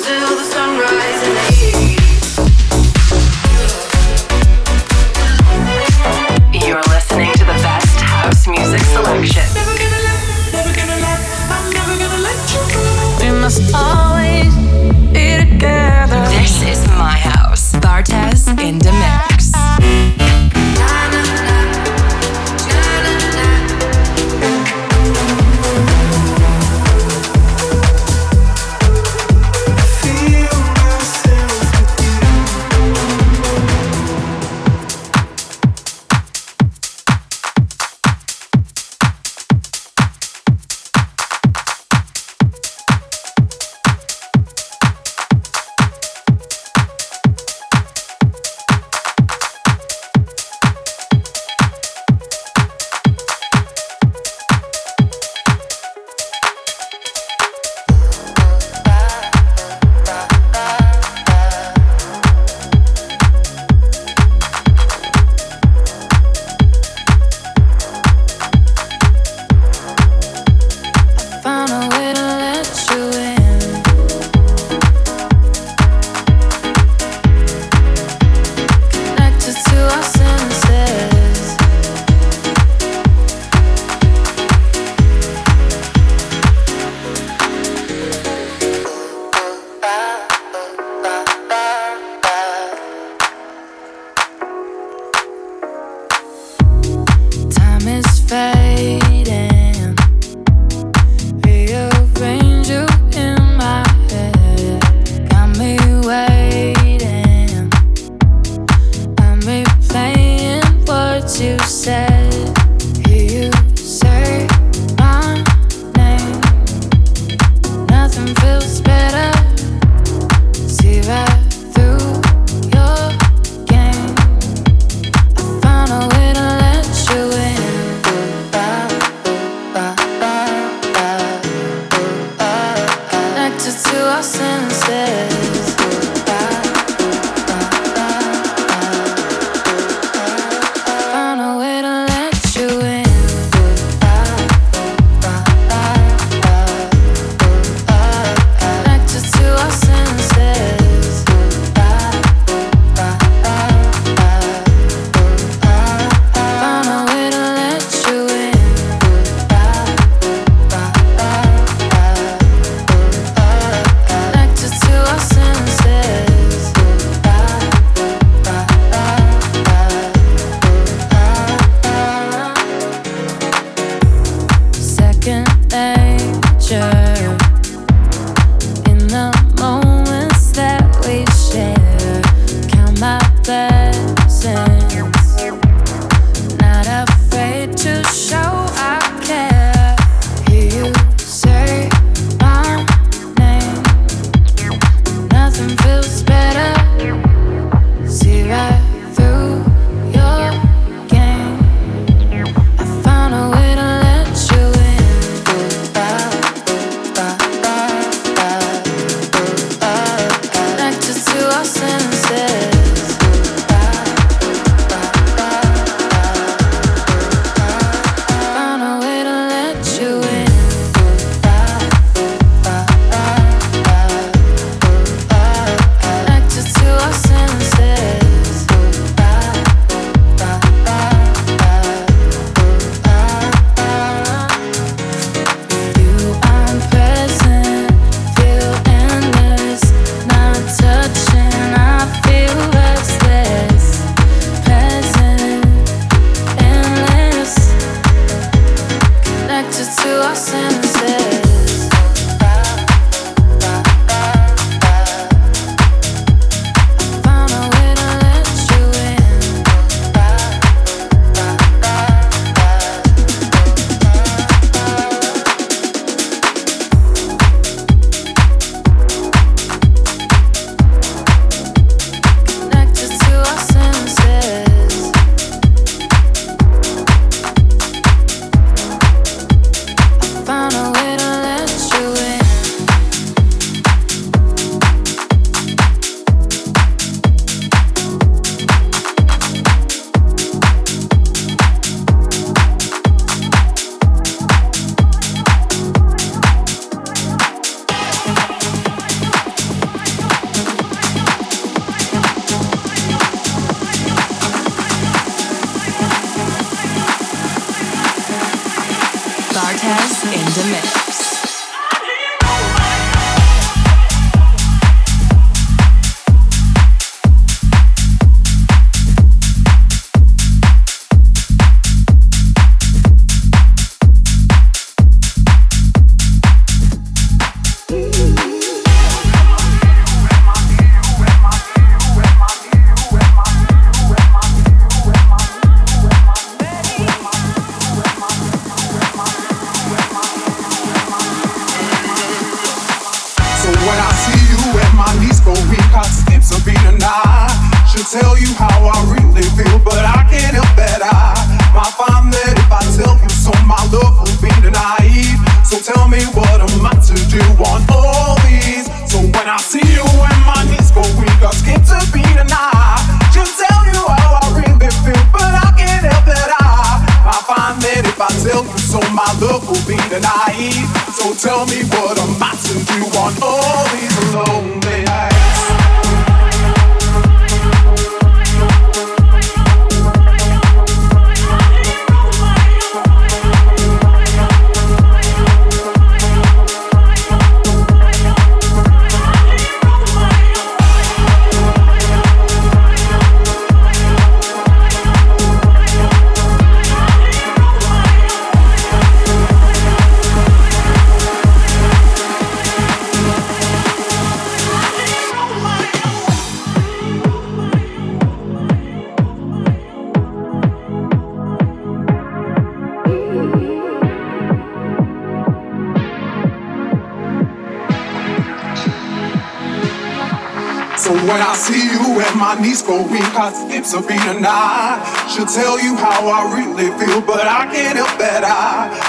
[0.00, 0.31] feel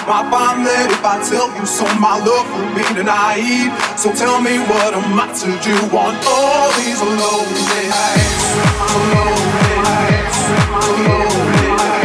[0.06, 3.72] I find that if I tell you so, my love will be denied.
[3.98, 8.44] So tell me what am I to do on all these lonely nights?
[9.16, 10.40] Lonely nights.
[11.08, 12.03] Lonely nights.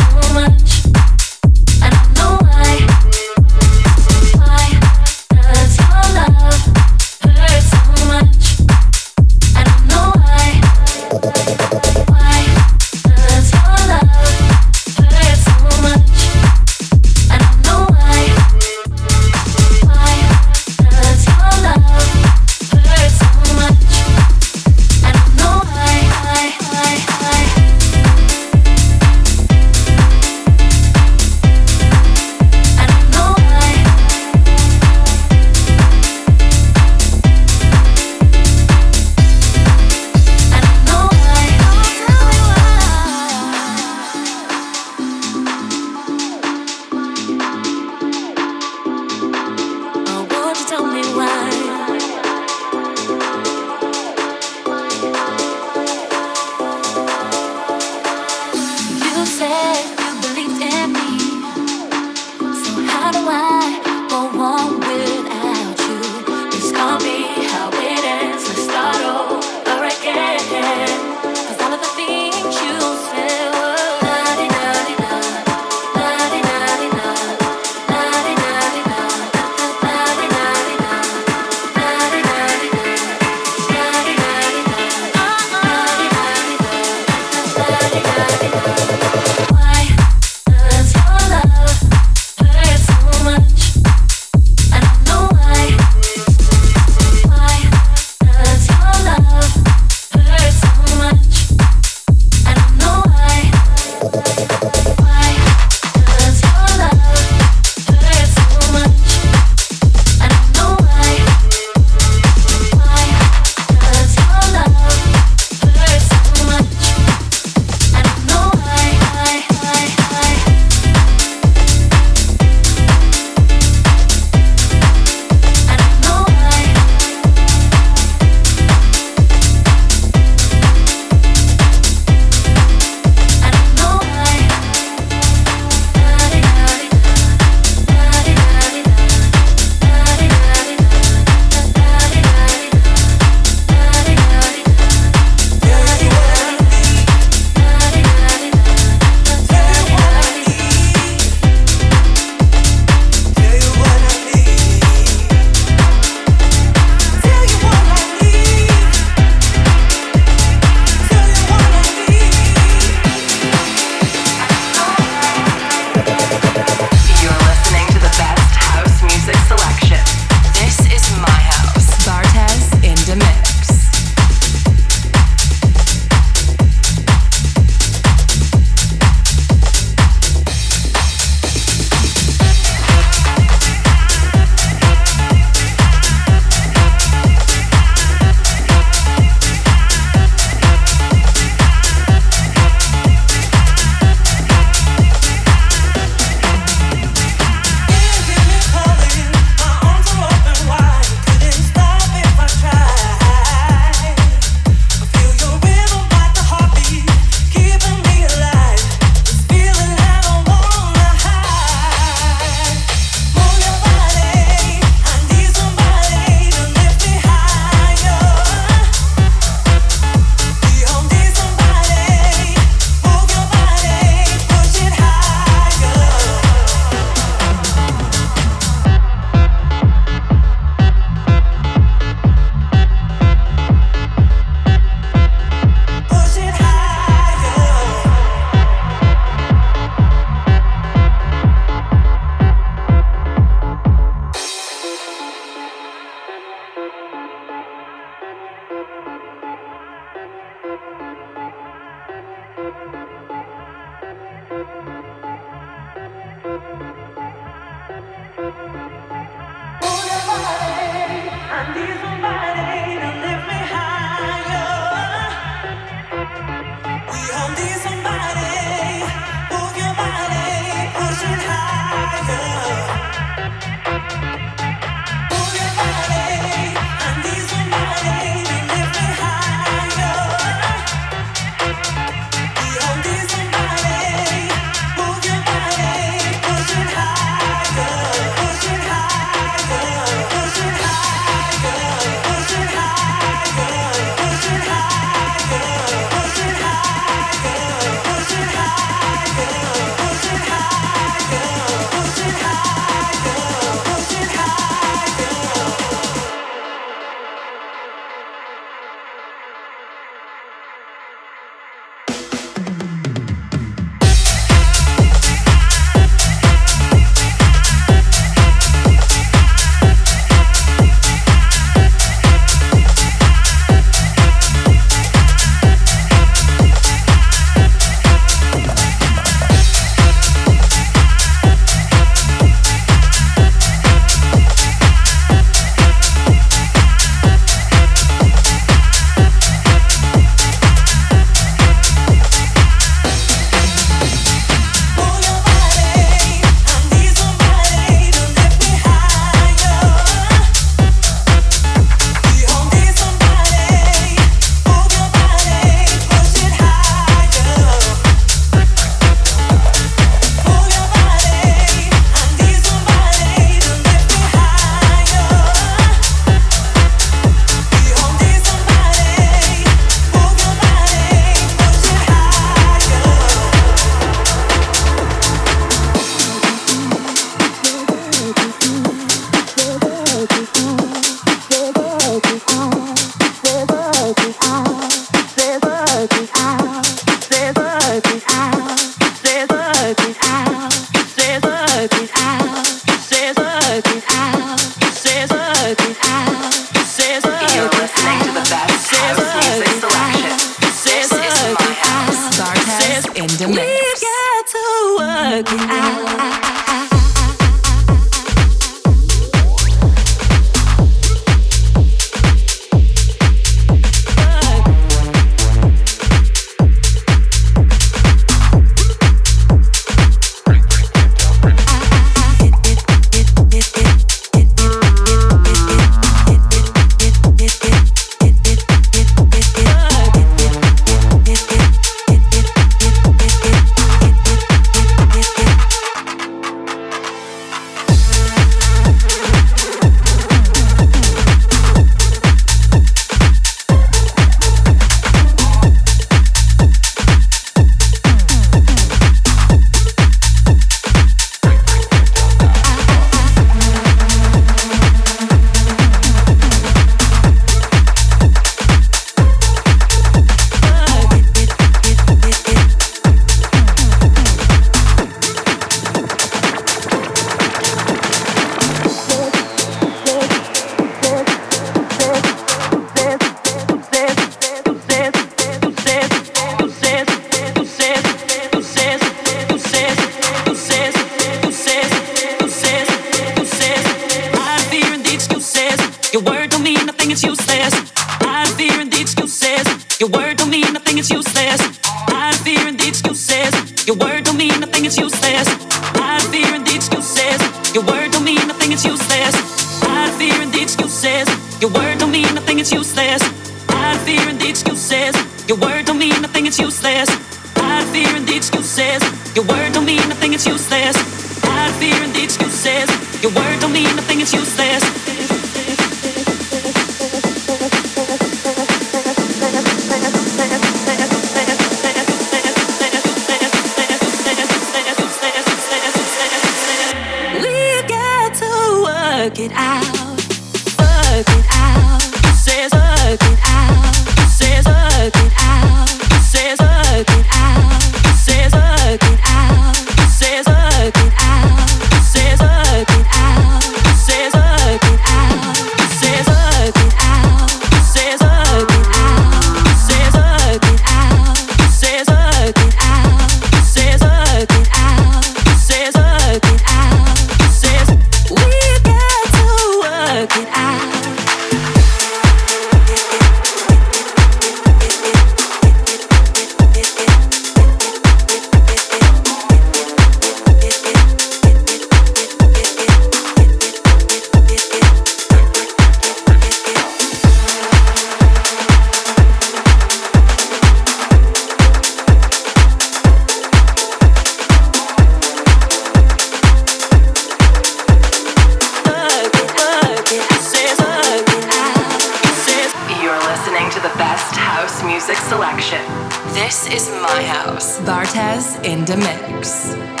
[598.91, 600.00] the mix.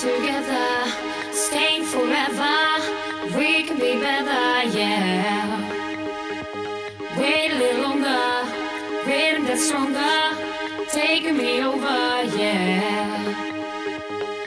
[0.00, 0.90] together,
[1.30, 2.56] staying forever.
[3.36, 5.60] We can be better, yeah.
[7.18, 8.48] Wait a little longer,
[9.06, 10.36] rhythm that's stronger,
[10.88, 13.34] taking me over, yeah.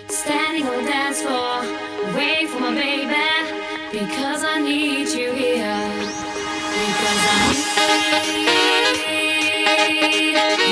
[0.07, 1.61] Standing on the dance floor,
[2.15, 3.13] waiting for my baby,
[3.91, 5.85] because I need you here.
[6.81, 7.41] Because I
[8.25, 8.47] need
[10.57, 10.62] you.